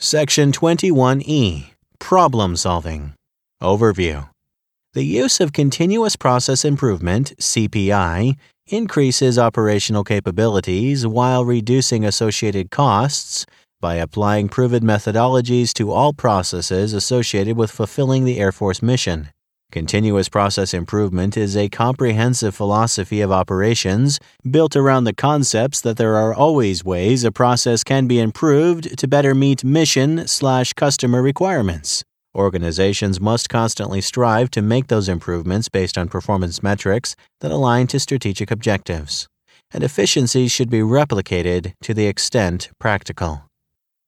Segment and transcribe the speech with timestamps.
[0.00, 3.14] Section 21E Problem Solving
[3.60, 4.28] Overview
[4.92, 8.36] The use of continuous process improvement, CPI,
[8.68, 13.44] increases operational capabilities while reducing associated costs
[13.80, 19.30] by applying proven methodologies to all processes associated with fulfilling the Air Force mission.
[19.70, 24.18] Continuous process improvement is a comprehensive philosophy of operations
[24.50, 29.06] built around the concepts that there are always ways a process can be improved to
[29.06, 32.02] better meet mission slash customer requirements.
[32.34, 38.00] Organizations must constantly strive to make those improvements based on performance metrics that align to
[38.00, 39.28] strategic objectives,
[39.70, 43.47] and efficiencies should be replicated to the extent practical.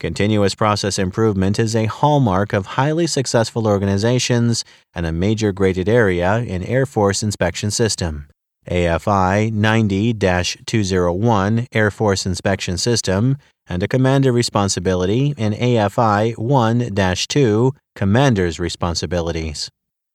[0.00, 4.64] Continuous process improvement is a hallmark of highly successful organizations
[4.94, 8.26] and a major graded area in Air Force Inspection System.
[8.66, 13.36] AFI 90 201 Air Force Inspection System
[13.66, 16.96] and a commander responsibility in AFI 1
[17.28, 19.68] 2 Commander's Responsibilities.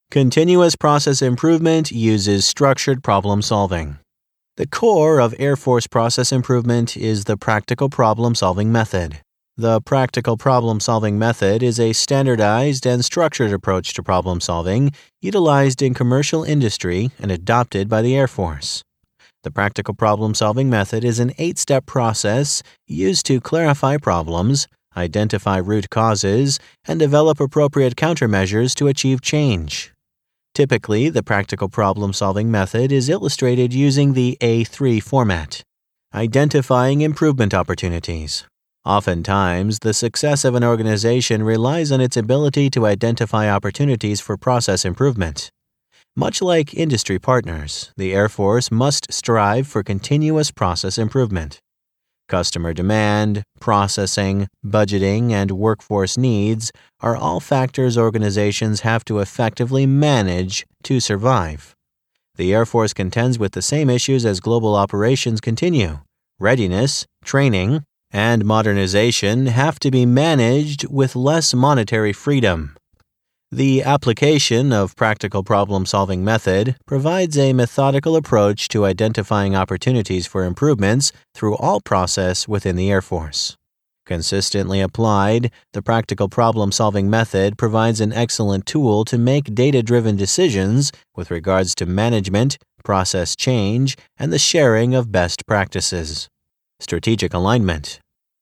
[0.10, 4.00] Continuous process improvement uses structured problem solving.
[4.58, 9.20] The core of Air Force process improvement is the practical problem solving method.
[9.58, 15.82] The practical problem solving method is a standardized and structured approach to problem solving utilized
[15.82, 18.84] in commercial industry and adopted by the Air Force.
[19.44, 25.56] The practical problem solving method is an eight step process used to clarify problems, identify
[25.56, 29.94] root causes, and develop appropriate countermeasures to achieve change.
[30.54, 35.64] Typically, the practical problem solving method is illustrated using the A3 format,
[36.14, 38.46] identifying improvement opportunities.
[38.86, 44.86] Oftentimes, the success of an organization relies on its ability to identify opportunities for process
[44.86, 45.50] improvement.
[46.16, 51.60] Much like industry partners, the Air Force must strive for continuous process improvement.
[52.30, 60.64] Customer demand, processing, budgeting, and workforce needs are all factors organizations have to effectively manage
[60.84, 61.74] to survive.
[62.36, 66.02] The Air Force contends with the same issues as global operations continue
[66.40, 67.84] readiness, training,
[68.16, 72.74] and modernization have to be managed with less monetary freedom.
[73.52, 80.46] The application of practical problem solving method provides a methodical approach to identifying opportunities for
[80.46, 83.58] improvements through all process within the Air Force.
[84.06, 90.16] Consistently applied, the practical problem solving method provides an excellent tool to make data driven
[90.16, 96.30] decisions with regards to management, process change, and the sharing of best practices.
[96.80, 98.00] Strategic alignment.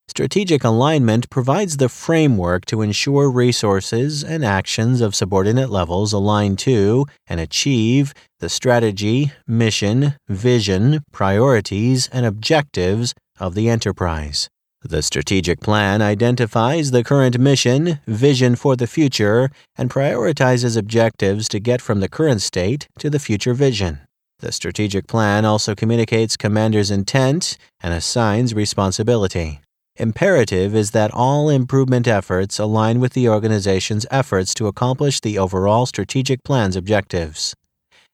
[0.07, 7.05] Strategic alignment provides the framework to ensure resources and actions of subordinate levels align to
[7.25, 14.49] and achieve the strategy, mission, vision, priorities, and objectives of the enterprise.
[14.83, 21.59] The strategic plan identifies the current mission, vision for the future, and prioritizes objectives to
[21.61, 24.01] get from the current state to the future vision.
[24.39, 29.62] The strategic plan also communicates commander's intent and assigns responsibility.
[29.97, 35.85] Imperative is that all improvement efforts align with the organization's efforts to accomplish the overall
[35.85, 37.53] strategic plan's objectives.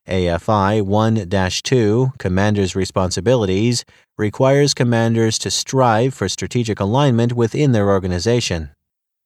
[0.06, 1.30] AFI 1
[1.64, 3.86] 2 Commander's Responsibilities
[4.18, 8.72] requires commanders to strive for strategic alignment within their organization.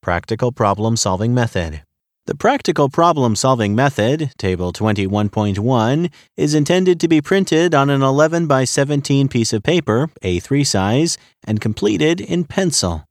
[0.04, 1.82] Practical Problem Solving Method
[2.26, 8.48] the practical problem solving method, Table 21.1, is intended to be printed on an 11
[8.48, 13.06] by 17 piece of paper, A3 size, and completed in pencil.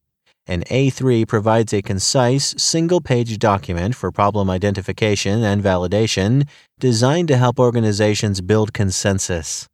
[0.47, 6.49] An A3 provides a concise, single page document for problem identification and validation
[6.81, 9.69] designed to help organizations build consensus.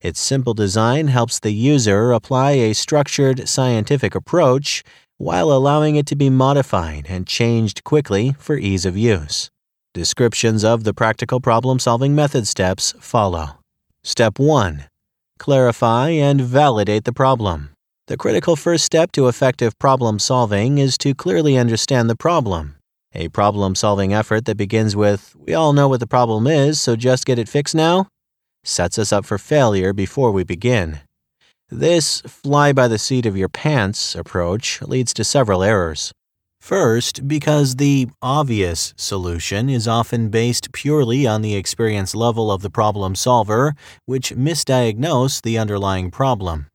[0.00, 4.82] Its simple design helps the user apply a structured, scientific approach
[5.18, 9.50] while allowing it to be modified and changed quickly for ease of use.
[9.92, 13.58] Descriptions of the practical problem solving method steps follow.
[14.04, 14.84] Step 1
[15.38, 17.70] Clarify and validate the problem.
[18.06, 22.76] The critical first step to effective problem solving is to clearly understand the problem.
[23.14, 26.94] A problem solving effort that begins with, we all know what the problem is, so
[26.94, 28.06] just get it fixed now,
[28.64, 31.00] sets us up for failure before we begin.
[31.70, 36.12] This fly by the seat of your pants approach leads to several errors.
[36.62, 42.70] First, because the obvious solution is often based purely on the experience level of the
[42.70, 43.74] problem solver,
[44.06, 46.68] which misdiagnose the underlying problem.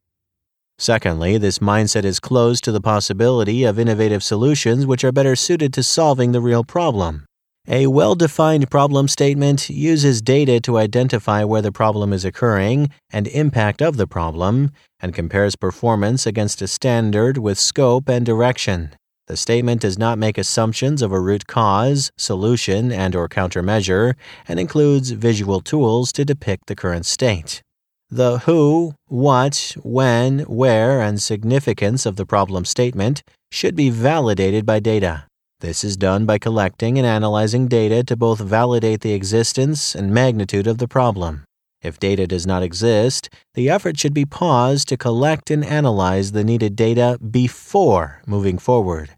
[0.78, 5.72] Secondly, this mindset is closed to the possibility of innovative solutions which are better suited
[5.74, 7.26] to solving the real problem.
[7.66, 13.26] A well defined problem statement uses data to identify where the problem is occurring and
[13.28, 14.70] impact of the problem,
[15.00, 18.90] and compares performance against a standard with scope and direction.
[19.28, 24.12] The statement does not make assumptions of a root cause, solution, and or countermeasure
[24.46, 27.62] and includes visual tools to depict the current state.
[28.10, 34.80] The who, what, when, where, and significance of the problem statement should be validated by
[34.80, 35.24] data.
[35.64, 40.66] This is done by collecting and analyzing data to both validate the existence and magnitude
[40.66, 41.44] of the problem.
[41.80, 46.44] If data does not exist, the effort should be paused to collect and analyze the
[46.44, 49.12] needed data before moving forward.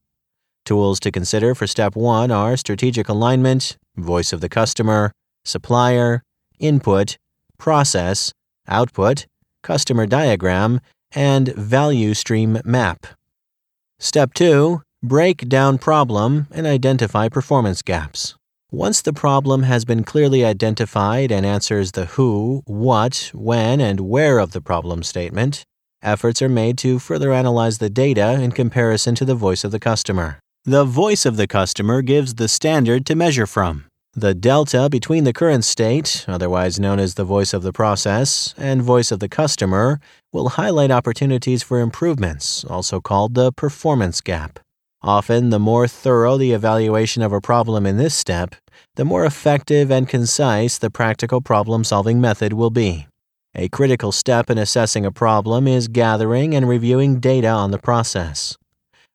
[0.65, 5.11] Tools to consider for step one are strategic alignment, voice of the customer,
[5.45, 6.23] supplier,
[6.61, 7.17] input,
[7.59, 8.33] process,
[8.69, 9.27] output,
[9.65, 10.79] customer diagram,
[11.11, 13.05] and value stream map.
[13.99, 18.35] Step 2 Break down problem and identify performance gaps.
[18.73, 24.41] Once the problem has been clearly identified and answers the who, what, when, and where
[24.41, 25.63] of the problem statement,
[26.03, 29.79] efforts are made to further analyze the data in comparison to the voice of the
[29.79, 30.41] customer.
[30.65, 33.85] The voice of the customer gives the standard to measure from.
[34.13, 38.83] The delta between the current state, otherwise known as the voice of the process, and
[38.83, 40.01] voice of the customer
[40.33, 44.59] will highlight opportunities for improvements, also called the performance gap.
[45.07, 48.57] Often, the more thorough the evaluation of a problem in this step,
[48.97, 53.07] the more effective and concise the practical problem solving method will be.
[53.55, 58.57] A critical step in assessing a problem is gathering and reviewing data on the process.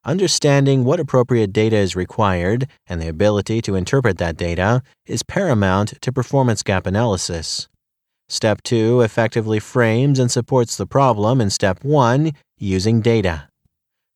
[0.05, 6.01] Understanding what appropriate data is required and the ability to interpret that data is paramount
[6.01, 7.67] to performance gap analysis.
[8.29, 13.50] Step 2 effectively frames and supports the problem in Step 1 using data.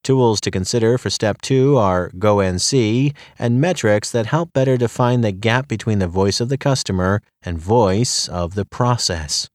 [0.05, 4.77] Tools to consider for step two are Go and See and metrics that help better
[4.77, 9.49] define the gap between the voice of the customer and voice of the process.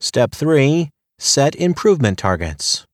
[0.00, 2.84] Step three, set improvement targets.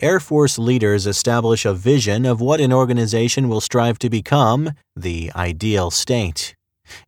[0.00, 5.32] Air Force leaders establish a vision of what an organization will strive to become, the
[5.34, 6.54] ideal state.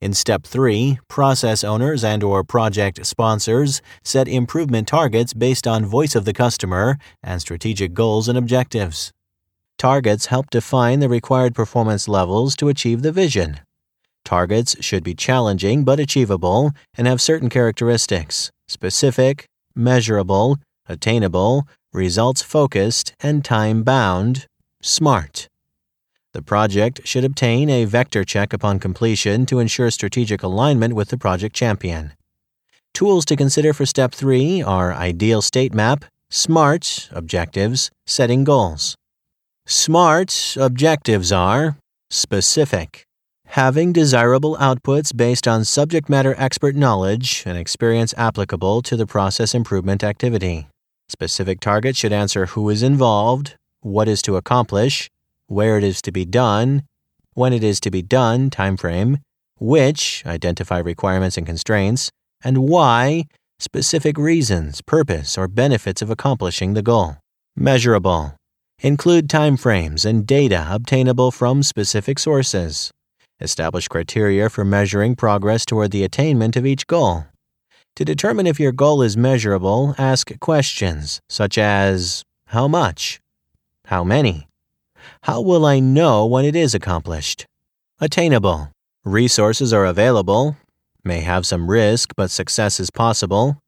[0.00, 6.14] In step 3, process owners and or project sponsors set improvement targets based on voice
[6.14, 9.12] of the customer and strategic goals and objectives.
[9.78, 13.60] Targets help define the required performance levels to achieve the vision.
[14.24, 23.12] Targets should be challenging but achievable and have certain characteristics specific, measurable, attainable, results focused,
[23.20, 24.46] and time bound,
[24.82, 25.49] SMART.
[26.32, 31.18] The project should obtain a vector check upon completion to ensure strategic alignment with the
[31.18, 32.12] project champion.
[32.94, 38.94] Tools to consider for step 3 are ideal state map, SMART objectives, setting goals.
[39.66, 41.76] SMART objectives are
[42.10, 43.02] specific,
[43.46, 49.52] having desirable outputs based on subject matter expert knowledge and experience applicable to the process
[49.52, 50.68] improvement activity.
[51.08, 55.08] Specific targets should answer who is involved, what is to accomplish,
[55.50, 56.84] where it is to be done,
[57.34, 59.18] when it is to be done, time frame,
[59.58, 62.10] which, identify requirements and constraints,
[62.44, 63.24] and why,
[63.58, 67.16] specific reasons, purpose, or benefits of accomplishing the goal.
[67.56, 68.36] Measurable.
[68.78, 72.92] Include timeframes and data obtainable from specific sources.
[73.40, 77.24] Establish criteria for measuring progress toward the attainment of each goal.
[77.96, 83.20] To determine if your goal is measurable, ask questions such as How much?
[83.86, 84.46] How many?
[85.22, 87.46] How will I know when it is accomplished?
[88.00, 88.70] Attainable.
[89.04, 90.56] Resources are available.
[91.04, 93.58] May have some risk, but success is possible.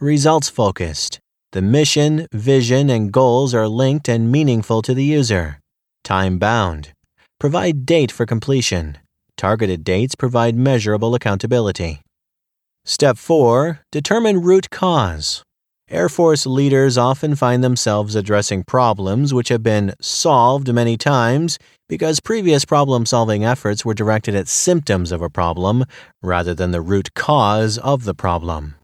[0.00, 1.20] Results focused.
[1.52, 5.60] The mission, vision, and goals are linked and meaningful to the user.
[6.02, 6.92] Time bound.
[7.38, 8.98] Provide date for completion.
[9.36, 12.00] Targeted dates provide measurable accountability.
[12.84, 15.42] Step 4 Determine root cause.
[15.92, 22.18] Air Force leaders often find themselves addressing problems which have been solved many times because
[22.18, 25.84] previous problem solving efforts were directed at symptoms of a problem
[26.22, 28.76] rather than the root cause of the problem.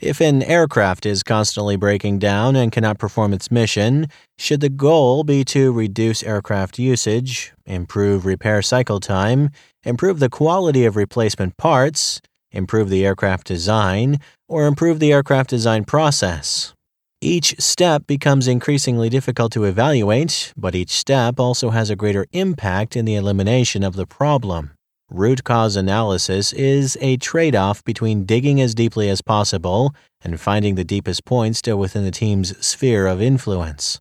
[0.00, 5.22] If an aircraft is constantly breaking down and cannot perform its mission, should the goal
[5.22, 9.50] be to reduce aircraft usage, improve repair cycle time,
[9.84, 12.20] improve the quality of replacement parts,
[12.56, 16.72] improve the aircraft design, or improve the aircraft design process.
[17.20, 22.96] Each step becomes increasingly difficult to evaluate, but each step also has a greater impact
[22.96, 24.72] in the elimination of the problem.
[25.10, 30.74] Root cause analysis is a trade off between digging as deeply as possible and finding
[30.74, 34.00] the deepest point still within the team's sphere of influence.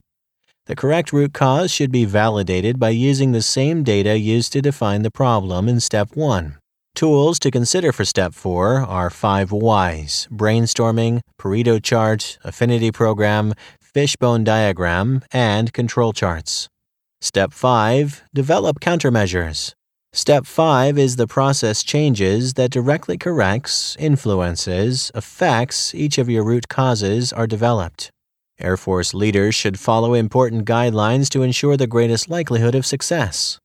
[0.65, 5.03] The correct root cause should be validated by using the same data used to define
[5.03, 6.57] the problem in step 1.
[6.95, 14.45] Tools to consider for step four are five whys brainstorming, Pareto chart, affinity program, fishbone
[14.45, 16.69] diagram, and control charts.
[17.19, 19.73] Step 5 Develop countermeasures.
[20.13, 26.69] Step 5 is the process changes that directly corrects, influences, affects each of your root
[26.69, 28.09] causes are developed.
[28.57, 33.59] Air Force leaders should follow important guidelines to ensure the greatest likelihood of success.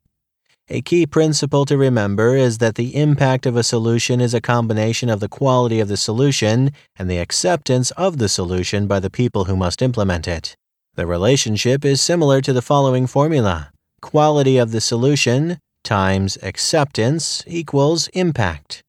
[0.73, 5.11] A key principle to remember is that the impact of a solution is a combination
[5.11, 9.47] of the quality of the solution and the acceptance of the solution by the people
[9.47, 10.55] who must implement it.
[10.95, 18.07] The relationship is similar to the following formula quality of the solution times acceptance equals
[18.09, 18.81] impact.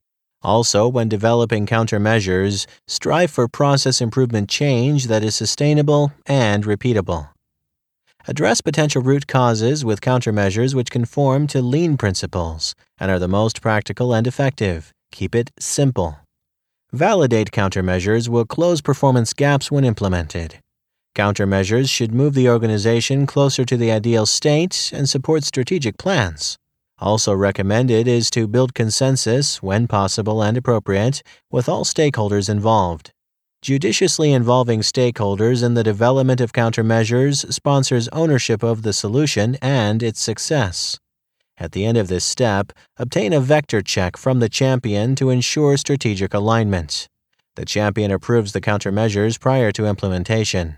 [0.44, 7.30] Also, when developing countermeasures, strive for process improvement change that is sustainable and repeatable.
[8.28, 13.62] Address potential root causes with countermeasures which conform to lean principles and are the most
[13.62, 14.92] practical and effective.
[15.12, 16.20] Keep it simple.
[16.94, 20.60] Validate countermeasures will close performance gaps when implemented.
[21.16, 26.58] Countermeasures should move the organization closer to the ideal state and support strategic plans.
[27.00, 33.12] Also recommended is to build consensus, when possible and appropriate, with all stakeholders involved.
[33.62, 40.20] Judiciously involving stakeholders in the development of countermeasures sponsors ownership of the solution and its
[40.20, 40.98] success.
[41.60, 45.78] At the end of this step, obtain a vector check from the champion to ensure
[45.78, 47.08] strategic alignment.
[47.56, 50.78] The champion approves the countermeasures prior to implementation.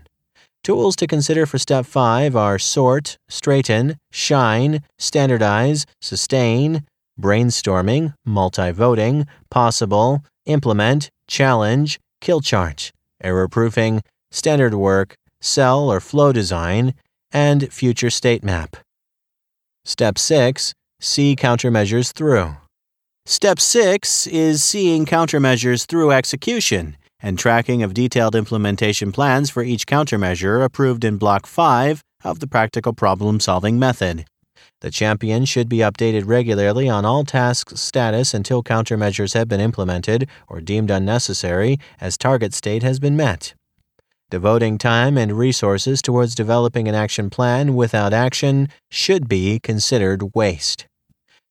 [0.62, 6.84] Tools to consider for step 5 are sort, straighten, shine, standardize, sustain,
[7.18, 12.90] brainstorming, multi voting, possible, implement, challenge, kill chart,
[13.22, 14.00] error proofing,
[14.30, 16.94] standard work, cell or flow design,
[17.30, 18.76] and future state map.
[19.84, 22.56] Step 6 See countermeasures through.
[23.26, 29.86] Step 6 is seeing countermeasures through execution and tracking of detailed implementation plans for each
[29.86, 34.24] countermeasure approved in Block 5 of the Practical Problem Solving Method.
[34.84, 40.28] The champion should be updated regularly on all tasks' status until countermeasures have been implemented
[40.46, 43.54] or deemed unnecessary as target state has been met.
[44.28, 50.84] Devoting time and resources towards developing an action plan without action should be considered waste.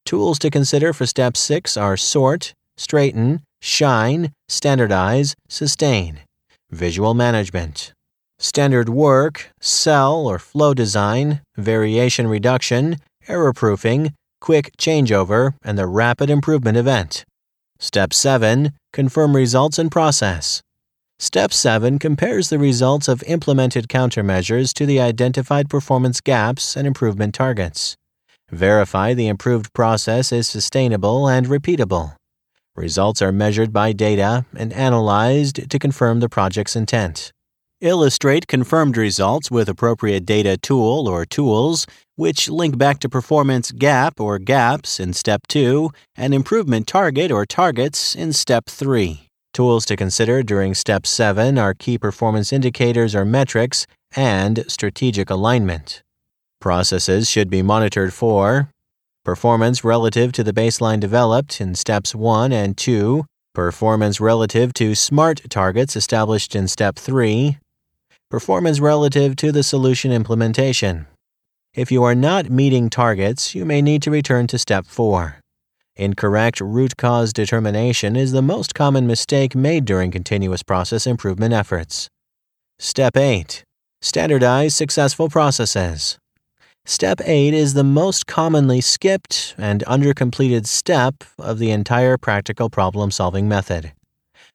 [0.05, 6.19] Tools to consider for step 6 are sort, straighten, shine, standardize, sustain,
[6.69, 7.93] visual management,
[8.37, 16.29] standard work, cell or flow design, variation reduction, error proofing, quick changeover, and the rapid
[16.29, 17.25] improvement event.
[17.79, 20.61] Step 7 Confirm results and process.
[21.19, 27.33] Step 7 compares the results of implemented countermeasures to the identified performance gaps and improvement
[27.33, 27.95] targets.
[28.51, 32.15] Verify the improved process is sustainable and repeatable.
[32.75, 37.31] Results are measured by data and analyzed to confirm the project's intent.
[37.83, 41.85] Illustrate confirmed results with appropriate data tool or tools,
[42.15, 47.45] which link back to performance gap or gaps in Step 2 and improvement target or
[47.45, 49.27] targets in Step 3.
[49.53, 53.85] Tools to consider during Step 7 are key performance indicators or metrics
[54.15, 56.01] and strategic alignment.
[56.61, 58.69] Processes should be monitored for
[59.25, 65.41] performance relative to the baseline developed in steps 1 and 2, performance relative to SMART
[65.49, 67.57] targets established in step 3,
[68.33, 71.05] performance relative to the solution implementation.
[71.75, 75.39] If you are not meeting targets, you may need to return to step 4.
[75.97, 82.07] Incorrect root cause determination is the most common mistake made during continuous process improvement efforts.
[82.79, 83.63] Step 8
[84.01, 86.17] Standardize successful processes.
[86.85, 93.11] Step 8 is the most commonly skipped and undercompleted step of the entire practical problem
[93.11, 93.93] solving method.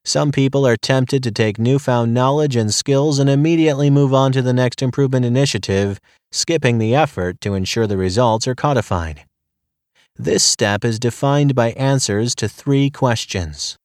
[0.05, 4.43] Some people are tempted to take newfound knowledge and skills and immediately move on to
[4.43, 6.01] the next improvement initiative,
[6.33, 9.25] skipping the effort to ensure the results are codified.
[10.17, 13.77] This step is defined by answers to three questions.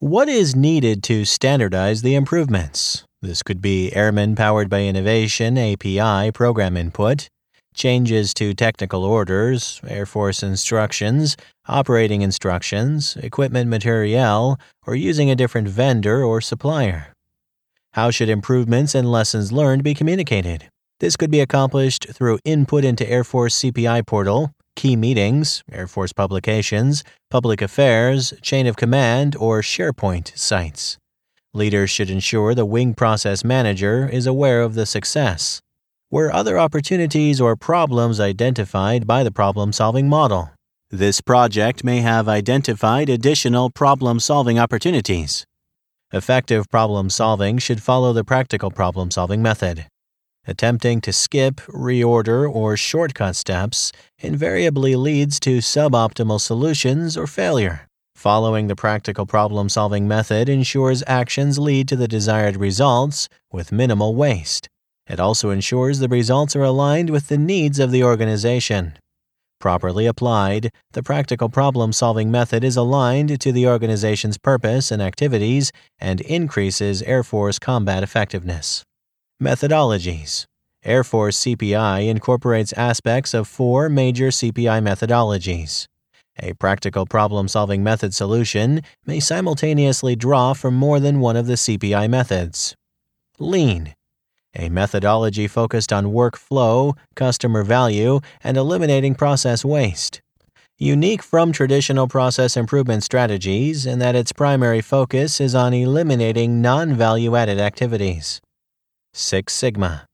[0.00, 3.04] What is needed to standardize the improvements?
[3.20, 7.28] This could be Airman Powered by Innovation API program input
[7.74, 15.68] changes to technical orders, Air Force instructions, operating instructions, equipment materiel, or using a different
[15.68, 17.14] vendor or supplier.
[17.92, 20.68] How should improvements and lessons learned be communicated?
[21.00, 26.12] This could be accomplished through input into Air Force CPI portal, key meetings, Air Force
[26.12, 30.98] publications, public affairs, chain of command, or SharePoint sites.
[31.54, 35.60] Leaders should ensure the wing process manager is aware of the success
[36.10, 40.50] were other opportunities or problems identified by the problem solving model.
[40.90, 45.44] This project may have identified additional problem solving opportunities.
[46.10, 49.86] Effective problem solving should follow the practical problem solving method.
[50.46, 57.86] Attempting to skip, reorder, or shortcut steps invariably leads to suboptimal solutions or failure.
[58.14, 64.14] Following the practical problem solving method ensures actions lead to the desired results with minimal
[64.14, 64.70] waste.
[65.08, 68.98] It also ensures the results are aligned with the needs of the organization.
[69.58, 75.72] Properly applied, the practical problem solving method is aligned to the organization's purpose and activities
[75.98, 78.84] and increases Air Force combat effectiveness.
[79.42, 80.44] Methodologies
[80.84, 85.86] Air Force CPI incorporates aspects of four major CPI methodologies.
[86.40, 91.54] A practical problem solving method solution may simultaneously draw from more than one of the
[91.54, 92.76] CPI methods.
[93.40, 93.94] Lean
[94.54, 100.20] a methodology focused on workflow, customer value, and eliminating process waste.
[100.78, 106.94] Unique from traditional process improvement strategies in that its primary focus is on eliminating non
[106.94, 108.40] value added activities.
[109.12, 110.06] Six Sigma.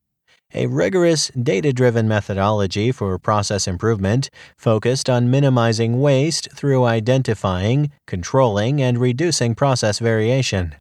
[0.55, 8.81] A rigorous, data driven methodology for process improvement focused on minimizing waste through identifying, controlling,
[8.81, 10.77] and reducing process variation.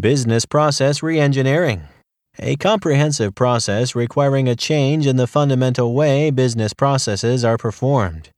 [0.00, 1.82] Business process reengineering
[2.38, 8.30] a comprehensive process requiring a change in the fundamental way business processes are performed.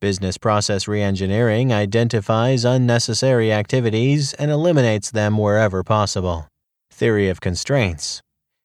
[0.00, 6.48] Business process reengineering identifies unnecessary activities and eliminates them wherever possible.
[6.90, 8.20] Theory of constraints.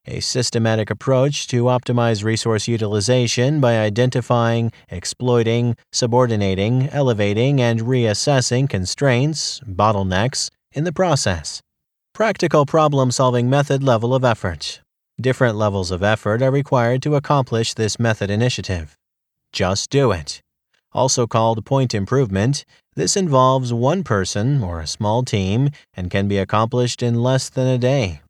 [0.07, 9.59] A systematic approach to optimize resource utilization by identifying, exploiting, subordinating, elevating, and reassessing constraints,
[9.59, 11.61] bottlenecks, in the process.
[12.17, 14.81] Practical problem solving method level of effort.
[15.21, 18.97] Different levels of effort are required to accomplish this method initiative.
[19.51, 20.41] Just do it.
[20.93, 26.39] Also called point improvement, this involves one person or a small team and can be
[26.39, 28.21] accomplished in less than a day.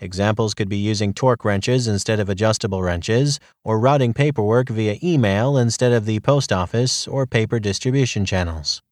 [0.00, 5.56] Examples could be using torque wrenches instead of adjustable wrenches, or routing paperwork via email
[5.56, 8.82] instead of the post office or paper distribution channels.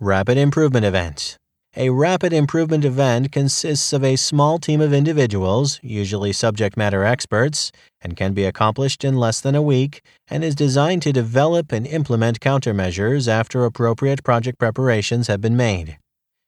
[0.00, 1.36] Rapid Improvement Event
[1.76, 7.72] a rapid improvement event consists of a small team of individuals, usually subject matter experts,
[8.00, 11.86] and can be accomplished in less than a week, and is designed to develop and
[11.86, 15.98] implement countermeasures after appropriate project preparations have been made.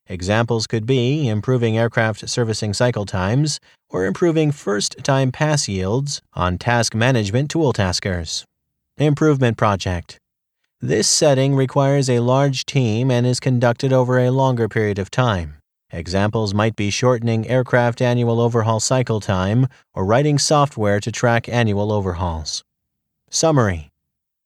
[0.09, 3.59] Examples could be improving aircraft servicing cycle times
[3.91, 8.45] or improving first time pass yields on task management tool taskers.
[8.99, 10.19] Improvement Project
[10.81, 15.57] this setting requires a large team and is conducted over a longer period of time.
[15.91, 21.93] Examples might be shortening aircraft annual overhaul cycle time or writing software to track annual
[21.93, 22.63] overhauls.
[23.31, 23.89] Summary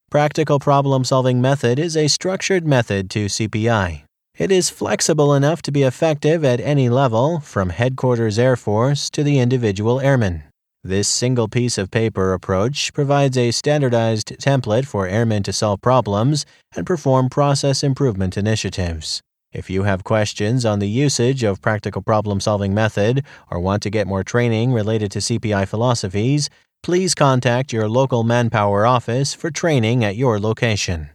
[0.09, 4.03] Practical problem solving method is a structured method to CPI.
[4.37, 9.23] It is flexible enough to be effective at any level, from headquarters Air Force to
[9.23, 10.43] the individual airman.
[10.83, 16.43] This single piece of paper approach provides a standardized template for airmen to solve problems
[16.75, 19.21] and perform process improvement initiatives.
[19.53, 23.91] If you have questions on the usage of practical problem solving method or want to
[23.91, 26.49] get more training related to CPI philosophies,
[26.81, 31.11] please contact your local manpower office for training at your location.